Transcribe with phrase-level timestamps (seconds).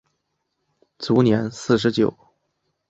[0.97, 2.11] 卒年四十九。